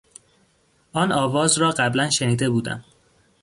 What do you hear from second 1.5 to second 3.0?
را قبلا شنیده بودم.